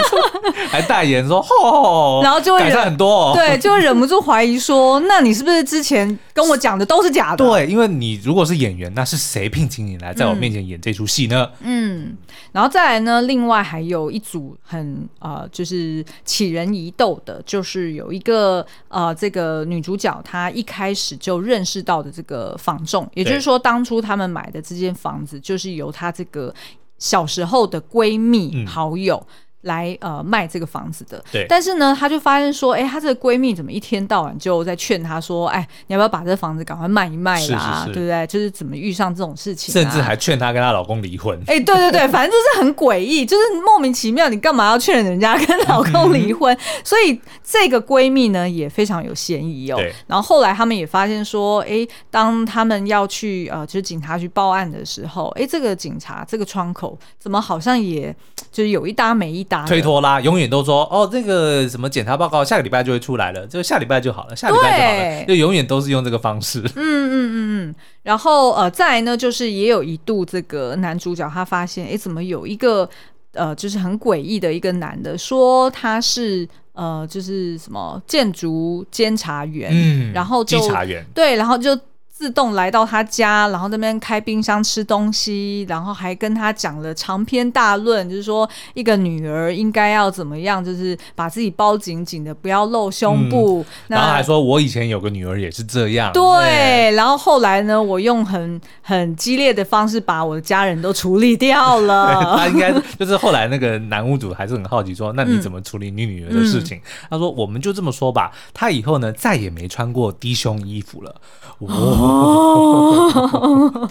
[0.71, 7.45] 还代言说哦，然后就会改善很多，哦，对，就会忍不住怀疑说，那你是不是之前跟我讲的都是假的？
[7.45, 11.47] 对，因为你如果是演员，那是谁聘请你来在我面前演这出戏呢？
[11.61, 12.17] 嗯，嗯，
[12.53, 21.18] 然后再来呢，另外还有一组很呃，就是起人疑窦的，就是有一个呃，这个女主角她一开始。
[21.19, 26.53] 就认识到的这个房仲，也就是说，当初他们买的这间房子，就是由她这个
[26.97, 29.25] 小时候的闺蜜好友
[29.61, 31.45] 来呃卖这个房子的，对。
[31.49, 37.41] 但是呢，她就发现说，哎，她这个闺蜜怎么一天到晚就在劝她说，哎，你要不要把这个房子赶快卖一卖啦？
[37.41, 38.25] 是是是对不对？
[38.27, 41.37] 就是怎么遇上这种事情、啊，甚至还劝她跟她老公离婚。
[41.47, 46.57] 哎，对对对， 反正就是很诡异，就是莫名其妙，你干嘛要劝人家跟老公离婚？
[46.81, 49.75] 所以这个闺蜜呢也非常有嫌疑哦。
[49.75, 49.93] 对。
[50.07, 58.15] 然后后来他们也发现说，哎，当他们要去呃，就是警察局报案的时候，哎，这个警察这个窗口怎么好像也
[58.49, 59.48] 就是有一搭没一。
[59.67, 66.59] 推拖拉，永远都说哦，这个什么检查报告下个礼拜就会出来了，就下礼拜就好了，下礼拜就好了，就永远都是用这个方式。
[66.59, 67.35] 嗯嗯嗯
[67.71, 67.75] 嗯。
[68.03, 72.89] 然后呃，再来呢，就是也有一度这个男主角他发现，哎，怎么有一个
[73.33, 81.77] 呃，就是很诡异的一个男的，说他是呃，就是什么建筑监察员，嗯，然后就稽查员，对，然后就。
[82.19, 93.65] 自动来到他家，然后那边开冰箱吃东西，然后还跟他讲了长篇大论，就是说一个女儿应该要怎么样，就是把自己包紧紧的，不要露胸部。
[93.87, 96.11] 嗯、然后还说，我以前有个女儿也是这样。
[96.11, 102.35] 对，对然后后来呢，我用很很激烈的方式把我的家人都处理掉了。
[102.35, 106.79] 他应该就是后来那个男屋主还是很好奇，说那你怎么处理你女儿的事情？
[106.79, 111.15] 嗯、他说我们就这么说吧，他以后呢再也没穿过低胸衣服了。
[111.59, 112.08] 哦。
[112.09, 113.89] 哦，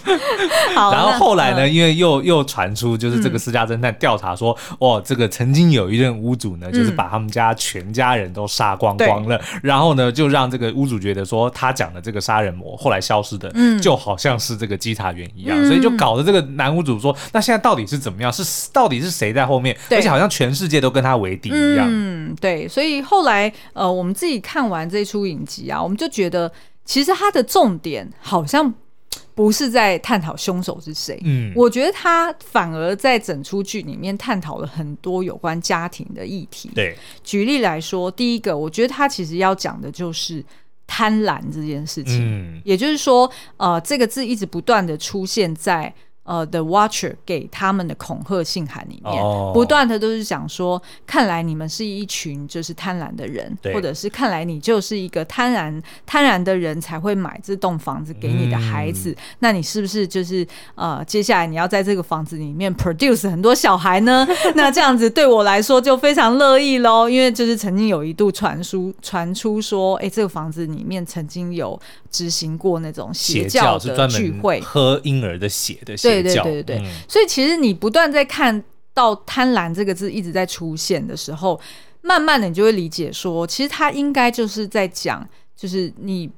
[0.75, 1.67] 然后后来呢？
[1.67, 18.31] 因为又又传出，就是这个私家侦探调查说，哦，这个曾经有一任屋主呢，就是把他们家全家人都杀光光了，然后呢，就让这个屋主觉得说，他讲的这个杀人魔后来消失的，就好像是这个稽查员一样，所以就搞得这个男屋主说，那现在到底是怎么样？
[18.31, 19.75] 是到底是谁在后面？
[19.91, 21.87] 而且好像全世界都跟他为敌一样。
[21.89, 22.67] 嗯，对。
[22.67, 26.51] 所以后来，呃，我们自己看完这出影集啊，我们就觉得。
[26.89, 28.73] 其实他的重点好像
[29.35, 36.71] 不是在探讨凶手是谁，嗯，我觉得他反而在整出剧里面探讨了很多有关家庭的议题。
[36.73, 40.43] 对，举例来说，第一个，我觉得他其实要讲的就是
[40.87, 45.93] 贪婪这件事情，嗯，也就是说，呃，这个字一直不断的出现在。
[46.29, 49.51] 呃，The Watcher 给他们的恐吓信函里面，oh.
[49.51, 59.09] 不断的都是讲说，看来你们是一群就是贪婪的人，或者是看来你就是一个贪婪贪婪的人才会买这栋房子给你的孩子。
[59.09, 64.27] 嗯、那你是不是就是呃，接下来你要在这个房子里面 produce 很多小孩呢？
[64.53, 71.79] 那这样子对我来说就非常乐意喽，因为就是曾经有一度传出传出说，哎、欸，这个房子里面曾经有
[72.11, 76.09] 执行过那种邪教的聚会，喝婴儿的血的血。
[76.09, 81.59] 对对对对对，嗯、所以其实你不断在看到“贪婪”这个字一直在出现的时候，
[82.01, 86.29] 慢慢的你就会理解说，其实他应该就是在讲，就是你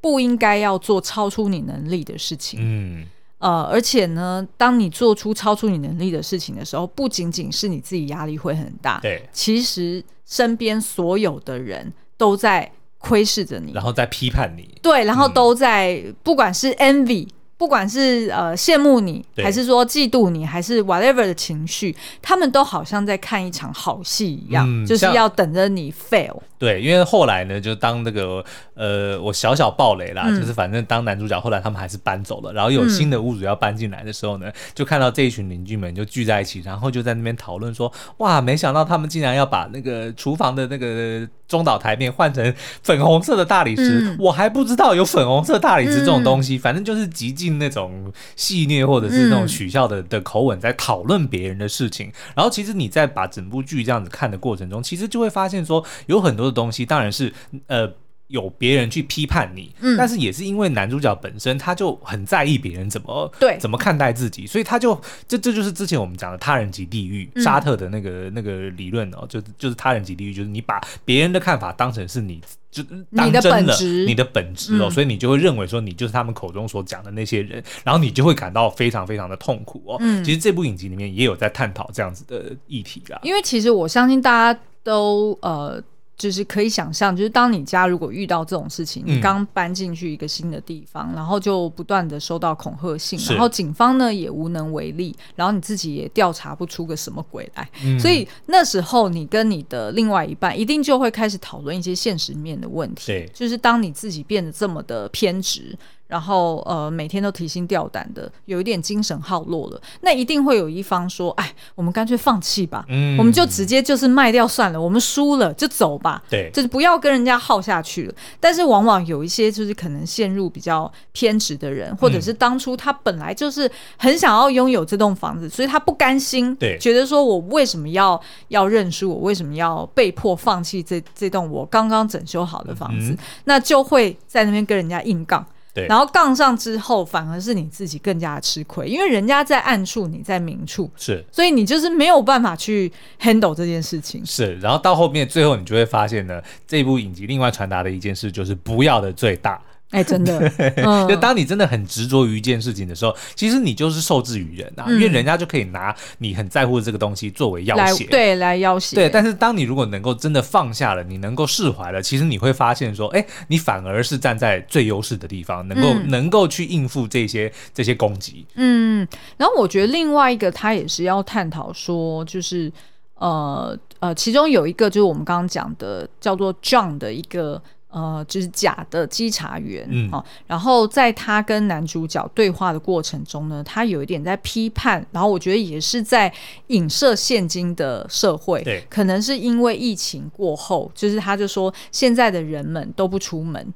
[0.00, 2.58] 不应该要做超出你能力的事情。
[2.60, 3.06] 嗯，
[3.38, 12.70] 呃，而且呢，当你做出超出你能力的事情的时候，不仅仅是你自己压力会很大，对，其实身边所有的人都在
[13.02, 17.28] 窥视着你，然后再批判你，对，然后都在、嗯、不管是 envy。
[17.58, 26.36] 不管是呃羡慕你，还是说嫉妒你，还是 whatever 的情绪，他们都好像在看一场好戏一样，嗯、就是要等着你 fail。
[26.62, 28.44] 对，因为后来呢，就当那个
[28.74, 56.51] 呃，我小小暴雷啦，嗯、就是反正当男主角，后来他们还是搬走了，然后有新的屋主要搬进来的时候呢，嗯、就看到这一群邻居们就聚在一起，然后就在那边讨论说，哇，没想到他们竟然要把那个厨房的那个中岛台面换成粉红色的大理石，嗯、我还不知道有粉红色大理石这种东西，嗯、反正就是极尽那种戏谑或者是那种取笑的的口吻在讨论别人的事情，然后其实你在把整部剧这样子看的过程中，其实就会发现说有很多。
[56.52, 57.32] 东西当然是
[57.66, 57.90] 呃
[58.28, 63.58] 有别人去批判你，嗯，但是也是因为男主角本身他就很在意别人怎么对。
[63.58, 72.82] 怎么看待自己，所以他就这这就是之前我们讲的他人即地狱，嗯、沙特的那个那个理论哦，就就是他人即地狱，就是你把别人的看法当成是你就
[73.14, 79.98] 当真的你的本质哦，所以你就会认为说你就是他们口中所讲的那些人，然后你就会感到非常非常的痛苦哦。
[80.00, 85.82] 嗯，其实这部影集里面也有在探讨这样子的议题啊，因为其实我相信大家都呃。
[86.22, 105.76] 就是可以想象，就是当你家如果遇到这种事情，你刚搬进去一个新的地方，嗯、然后就不断的收到恐吓信，然后警方呢也无能为力，然后你自己也调查不出个什么鬼来，嗯、所以那时候你跟你的另外一半一定就会开始讨论一些现实面的问题，就是当你自己变得这么的偏执。
[106.12, 118.14] 然后呃每天都提心吊胆的，有一点精神耗落了，那一定会有一方说，哎，我们干脆放弃吧，嗯，我们就直接就是卖掉算了，我们输了就走吧，对，就是不要跟人家耗下去了。
[118.38, 135.46] 但是往往有一些就是可能陷入比较偏执的人，或者是当初他本来就是很想要拥有这栋房子，所以他不甘心，对，觉得说我为什么要要认输，我为什么要被迫放弃这这栋我刚刚整修好的房子，嗯，那就会在那边跟人家硬杠。
[135.74, 144.24] 对，然后杠上之后，反而是你自己更加的吃亏，因为人家在暗处，你在明处，是，所以你就是没有办法去 handle 这件事情。
[144.26, 149.60] 是，然后到后面最后你就会发现呢，这部影集另外传达的一件事就是不要的最大。
[149.92, 158.96] 哎、欸，真的， 嗯、就当你真的很执着于一件事情的时候，其实你就是受制于人啊、嗯，因为人家就可以拿你很在乎的这个东西作为要挟，对，来要挟。
[158.96, 168.46] 对，但是当你如果能够真的放下了，你能够释怀了，其实你会发现说，哎、欸，你反而是站在最优势的地方，能够、嗯、能够去应付这些这些攻击。
[168.54, 172.72] 嗯，然后我觉得另外一个他也是要探讨说，就是
[173.16, 177.62] 呃呃，其中有一个就是我们刚刚讲的叫做 John 的一个。
[177.92, 186.32] 呃，就是假的稽查员，嗯，哦，然后在他跟男主角对话的过程中呢，他有一点在批判，然后我觉得也是在
[186.68, 193.72] 影射现今的社会，对，可能是因为疫情过后，就是他就说现在的人们都不出门。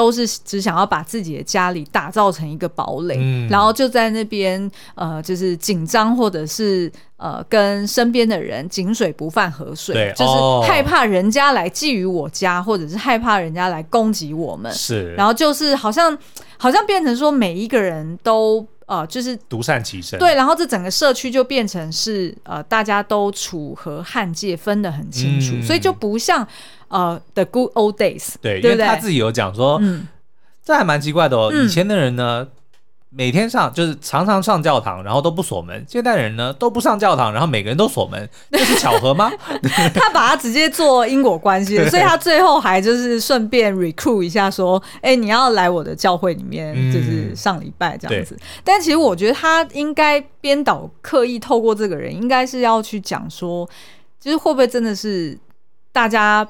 [0.00, 10.32] 都是只想要把自己的家里打造成一个堡垒，嗯，然后就在那边呃，就是紧张或者是呃，跟身边的人井水不犯河水，就是
[10.66, 16.16] 害怕人家来觊觎我家，或者是害怕人家来攻击我们，是，然后就是好像
[16.56, 26.46] 好像变成说每一个人都呃，就是独善其身，对，然后这整个社区就变成是呃，大家都楚河汉界分得很清楚，嗯，所以就不像。
[26.88, 30.08] 呃、uh，The Good Old Days，对，对，因为他自己有讲说，嗯，
[30.64, 31.52] 这还蛮奇怪的哦。
[31.54, 32.50] 以前的人呢，嗯，
[33.12, 39.28] 每天上就是常常上教堂，然后都不锁门；现代人呢都不上教堂，然后每个人都锁门， 这是巧合吗？
[39.92, 48.40] 他把他直接做因果关系， 所以他最后还就是顺便 recruit 一下，说，哎，你要来我的教会里面，就是上礼拜这样子，嗯。
[48.62, 53.68] 但其实我觉得他应该编导刻意透过这个人，应该是要去讲说，
[54.20, 55.36] 就是会不会真的是
[55.92, 56.48] 大家。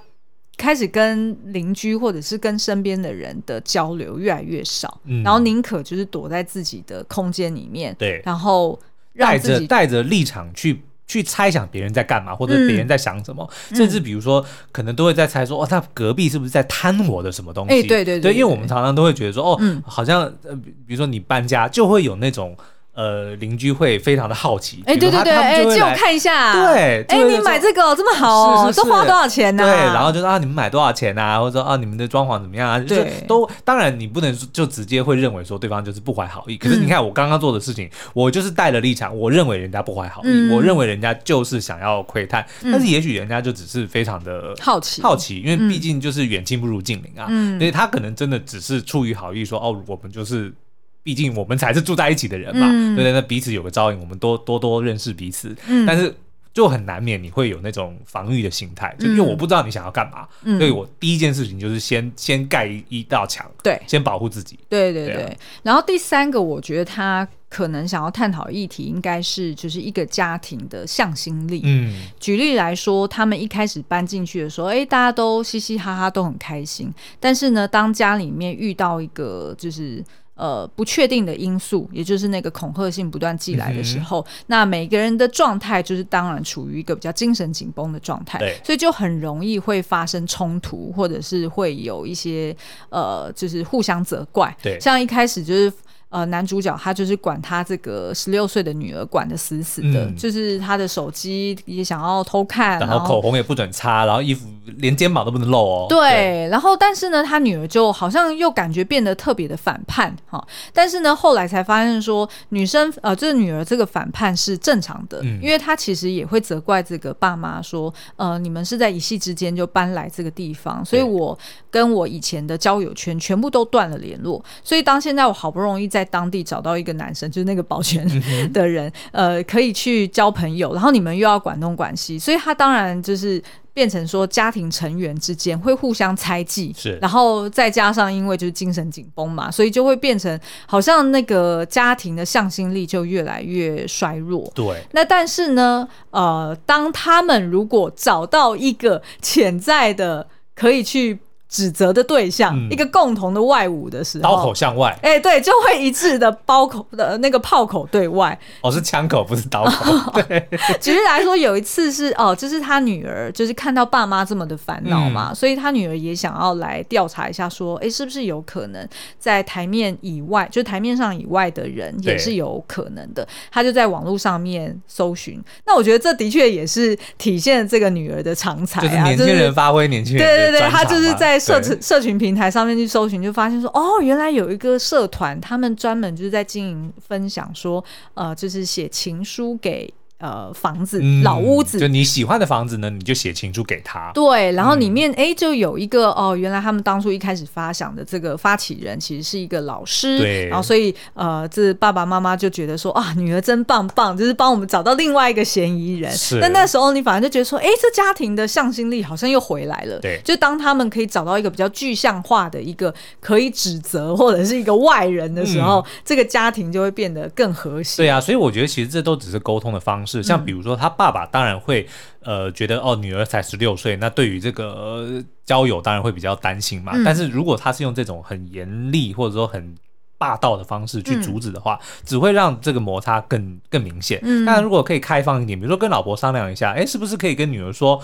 [0.61, 8.79] 开始跟邻居或者是跟身边的人的交流越来越少，嗯、然后宁可就是躲在自己的空间里面，对，然后
[9.17, 17.75] 带着带着立场去去猜想别人在干嘛，或者别人在想什么，嗯、甚至比如说可能都会在猜说，哦，他隔壁是不是在贪我的什么东西？
[17.77, 20.55] 欸、对，对，对因为我们常常都会觉得说，哦，嗯、好像呃，
[20.87, 22.55] 比如说你搬家就会有那种。
[22.93, 29.67] 呃，邻居会非常的好奇，哎、欸，对对对，哎，借我看一下，对，哎、欸，你买这个这么好、哦，是是是都花多少钱呢、啊？
[29.71, 31.39] 对，然后就说啊，你们买多少钱啊？
[31.39, 32.79] 或者说啊，你们的装潢怎么样啊？
[32.81, 36.57] 对，就都当然你不能就直接会认为说对方就是不怀好意。
[36.57, 50.53] 可是你看我刚刚做的事情，嗯、我就是带了立场，我认为人家不怀好意、嗯，我认为人家就是想要窥探、嗯，但是也许人家就只是非常的好奇，好奇，因为毕竟就是远亲不如近邻啊，嗯，所以他可能真的只是出于好意说，哦，我们就是。
[51.03, 53.13] 毕竟我们才是住在一起的人嘛，嗯、对不对？
[53.13, 55.57] 那彼此有个照应，我们多多多认识彼此。
[55.67, 56.15] 嗯，但是
[56.53, 64.59] 就很难免你会有那种防御的心态，就因为我不知道你想要干嘛，嗯、所以我第一件事情就是先先盖一一道墙，对，先保护自己。
[64.69, 65.37] 对对对，对、啊。
[65.63, 71.63] 然后第三个，我觉得他可能想要探讨的议题，应该是就是一个家庭的向心力。
[71.65, 76.93] 嗯，举例来说，他们一开始搬进去的时候，哎，大家都嘻嘻哈哈，都很开心。
[77.19, 80.05] 但是呢，当家里面遇到一个就是。
[80.41, 92.57] 呃，不确定的因素，也就是那个恐吓性不断寄来的时候，嗯、那每个人的状态就是当然处于一个比较精神紧绷的状态，对，所以就很容易会发生冲突，或者是会有一些
[92.89, 95.71] 呃，就是互相责怪，对，像一开始就是。
[96.11, 105.87] 呃，男主角他就是管他这个十六岁的女儿管的死死的，嗯，就是他的手机也想要偷看，然后口红也不准擦，然后衣服连肩膀都不能露哦。
[105.89, 110.45] 对，对，然后但是呢，他女儿就好像又感觉变得特别的反叛哈。
[110.73, 121.39] 但是呢，后来才发现说，女生呃，这个女儿这个反叛是正常的，嗯，因为她其实也会责怪这个爸妈说，呃，你们是在一夕之间就搬来这个地方，所以我
[121.71, 128.07] 跟我以前的交友圈全部都断了联络，所以当现在我好不容易在在当地找到一个男生，就是那个保全
[128.53, 133.43] 的人，嗯，呃，可以去交朋友，然后你们又要管东管西，所以他当然就是
[133.75, 144.51] 变成说家庭成员之间会互相猜忌，是，然后再加上因为就是精神紧绷嘛，所以就会变成好像那个家庭的向心力就越来越衰弱。
[144.55, 151.19] 对，那但是呢，呃，当他们如果找到一个潜在的可以去。
[151.51, 158.39] 指责的对象，嗯、一个共同的外侮的时候，刀口向外，哎、欸，对，就会一致的包口的那个炮口对外。
[158.61, 159.91] 哦，是枪口，不是刀口。
[159.91, 160.49] 哦、 对，
[160.81, 173.25] 举例来说，有一次是哦，就是他女儿就是看到爸妈这么的烦恼嘛，嗯、所以他女儿也想要来调查一下，说，哎、欸，是不是有可能在台面以外，就台面上以外的人也是有可能的？
[173.25, 175.43] 对他就在网络上面搜寻。
[175.67, 181.40] 那我觉得这的确也是体现这个女儿的长才啊，就是年轻人发挥年轻人、就是、对对对，他就是在。
[181.41, 187.83] 社群社群平台上面去搜寻，就发现说，哦，原来有一个社团，他们专门就是在经营分享说，
[188.15, 189.93] 呃，就是写情书给。
[190.21, 194.11] 呃，房子、嗯、老屋子，就你喜欢的房子呢，你就写情书给他。
[194.13, 200.19] 对，然后里面哎、嗯，就有一个哦，原来他们当初一开始发想的这个发起人其实是一个老师。
[200.19, 206.13] 对，然后所以呃，这爸爸妈妈就觉得说啊，女儿真棒棒，就是帮我们找到另外一个嫌疑人。
[206.13, 206.39] 是。
[206.39, 209.99] 但那时候你反而就觉得说，哎，这家庭的向心力好像又回来了。
[210.01, 210.21] 对。
[210.23, 218.03] 就当他们可以找到一个比较具象化的一个可以指责或者是一个外人的时候，嗯、这个家庭就会变得更和谐。
[218.03, 220.89] 对啊，所以我觉得其实这都只是沟通的方式，像比如说他。
[221.01, 221.89] 爸爸当然会，
[222.23, 226.93] 呃，觉得哦，女儿才十六岁，那对于这个、呃、交友当然会比较担心嘛。
[226.95, 229.75] 嗯、但是如果他是用这种很严厉或者说很
[230.19, 234.21] 霸道的方式去阻止的话，嗯、只会让这个摩擦更更明显。
[234.23, 238.03] 嗯，当然如果可以开放一点，比如说跟老婆商量一下，哎，是不是可以跟女儿说，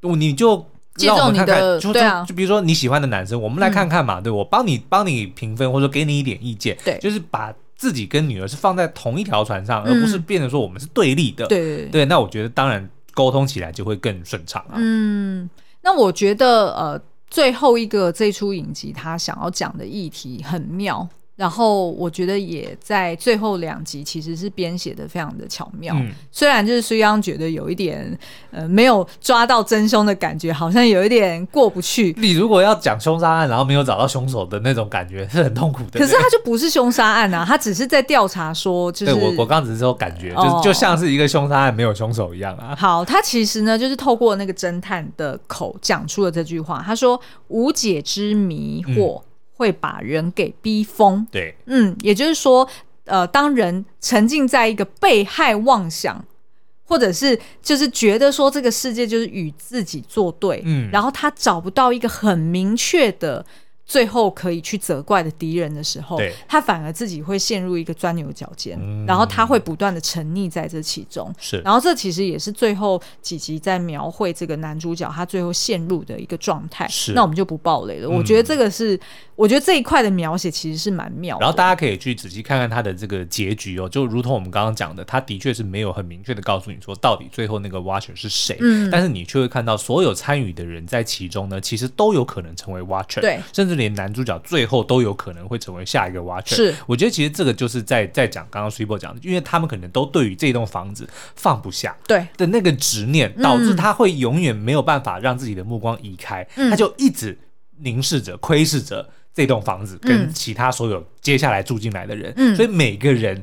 [0.00, 7.54] 你就让我们看看，就对啊，就比如说你喜欢的男生，我们来看看嘛，嗯、对我帮你帮你评分，或者说给你一点意见，对，就是把。
[7.82, 11.44] 自己跟女儿是放在同一条船上，而不是变得说我们是对立的。
[11.46, 14.74] 嗯、对，对，那我觉得当然沟通起来就会更顺畅啊。
[14.76, 21.08] 嗯，那我觉得呃，最后一个这出影集他想要讲的议题很妙。
[21.34, 28.16] 然后我觉得也在最后两集其实是编写的非常的巧妙，嗯、虽然就是苏央觉得有一点
[28.50, 32.14] 呃没有抓到真凶的感觉，好像有一点过不去。
[32.20, 35.98] 你如果要讲凶杀案，然后没有找到凶手的那种感觉是很痛苦的。
[35.98, 42.76] 可是他就不是凶杀案啊，他只是在调查说，就是对我我刚只是说感觉，哦、就就像是一个凶杀案没有凶手一样啊。
[42.78, 47.18] 好，他其实呢就是透过那个侦探的口讲出了这句话，他说
[47.48, 49.18] 无解之迷惑。
[49.18, 49.24] 嗯
[49.62, 52.68] 会把人给逼疯，对，嗯，也就是说，
[53.04, 56.24] 呃，当人沉浸在一个被害妄想，
[56.84, 63.46] 或者是就是觉得说这个世界就是与自己作对，嗯，然后他找不到一个很明确的。
[63.84, 71.30] 最后可以去责怪的敌人的时候，他反而自己会陷入一个钻牛角尖，嗯、然后他会不断的沉溺在这其中。
[71.36, 76.86] 是，然后这其实也是最后几集在描绘这个男主角他最后陷入的一个状态。
[76.88, 78.08] 是，那我们就不爆雷了。
[78.08, 78.98] 嗯、我觉得这个是，
[79.34, 81.40] 我觉得这一块的描写其实是蛮妙的。
[81.42, 88.56] 然后大家可以去仔细看看他的这个结局哦，就如同我们刚刚讲的，他的确是没有很明确的告诉你说到底最后那个 Watcher 是谁。
[88.60, 93.20] 嗯，但是你却会看到所有参与的人在其中呢，其实都有可能成为 Watcher。
[93.20, 93.72] 对，甚至。
[93.72, 96.54] 连男主角最后都有可能会成为下一个 Watcher。
[96.54, 107.36] 是，我觉得其实这个就是在在讲刚刚 Super 讲的，因为他们可能都对于这栋房子放不下，对的那个执念，导致他会永远没有办法让自己的目光移开，嗯、他就一直
[107.78, 113.42] 凝视着、窥视着这栋房子跟其他所有接下来住进来的人，嗯、所以每个人。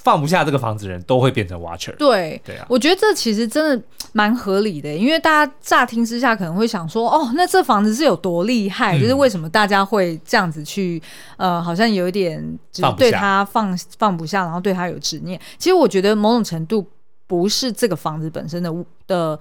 [0.00, 1.94] 放不下这个房子的人都会变成 Watcher。
[1.96, 8.96] 对，对啊，我觉得这其实真的蛮合理的，因为大家乍听之下可能会想说，哦，那这房子是有多厉害？
[8.96, 11.02] 嗯、就是为什么大家会这样子去，
[11.36, 15.38] 呃，好像有一点就是对他放放不，放不下，然后对他有执念。
[15.58, 16.88] 其实我觉得某种程度
[17.26, 18.72] 不是这个房子本身的
[19.06, 19.38] 的。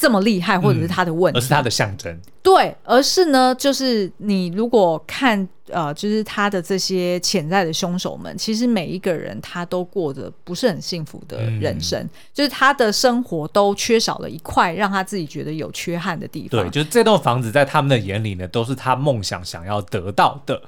[0.00, 2.18] 这么厉害，或者是他的问题，嗯、而是他的象征。
[2.42, 16.62] 对，而是呢，就是你如果看，呃，就是他的这些潜在的凶手们，其实每一个人他都过着不是很幸福的人生，嗯、就是他的生活都缺少了一块让他自己觉得有缺憾的地方。
[16.62, 20.62] 对，就是这栋房子在他们的眼里呢，都是他梦想想要得到的。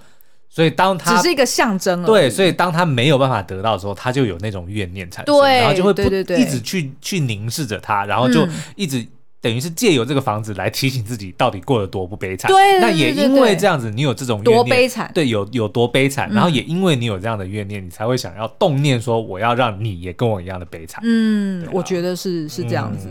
[0.51, 9.03] 所以当他只是一个象征，对，所以当他没有办法得到的时候，他就有那种怨念产生，对然后就会不一直去去凝视着他，然后就一直。
[9.43, 12.49] 嗯等于是借由这个房子来提醒自己到底过得多不悲惨。
[12.49, 15.11] 对，那也因为这样子，你有这种怨念，多悲惨。
[15.12, 21.03] 对，有有多悲惨，然后也因为你有这样的怨念，你才会想要动念说我要让你也跟我一样的悲惨。
[21.05, 23.09] 嗯，我觉得是是这样子。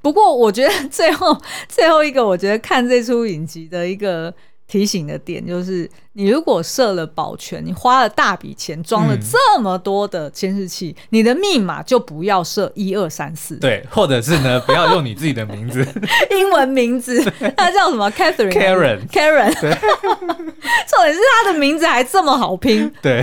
[0.00, 1.36] 不过我觉得 最后
[1.68, 4.32] 最后一个，我觉得看这出影集的一个。
[4.68, 15.80] 提醒的点就是，你如果设了保全，你花了大笔钱装了这么多的监视器，嗯、你的密码就不要设一二三四，对，或者是呢， 不要用你自己的名字，
[16.30, 17.18] 英文名字，
[17.56, 23.22] 他叫什么？Catherine，Karen，Karen，对，重点是他的名字还这么好拼，对。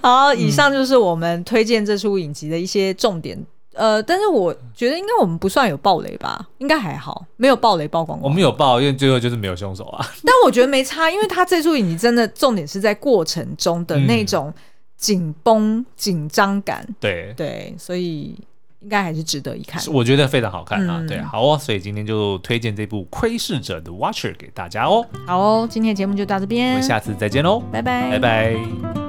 [0.00, 3.38] 好，以上就是我们推荐这出影集的一些重点。
[3.78, 8.18] 呃，但是我觉得应该我们不算有暴雷吧，应该还好，没有暴雷曝光。
[8.20, 10.04] 我们有爆，因为最后就是没有凶手啊。
[10.24, 14.52] 但我觉得没差，因为他这出影集真的重点是在过程中的那种
[14.96, 16.86] 紧绷紧张感。
[16.98, 18.34] 对对，所以
[18.80, 19.80] 应该还是值得一看。
[19.94, 20.96] 我觉得非常好看啊。
[20.98, 25.06] 嗯、对，好哦，所以今天就推荐这部《窥视者》的 Watcher 给大家哦。
[25.26, 29.07] 好哦，今天的节目就到这边，我们下次再见喽，拜拜，拜拜。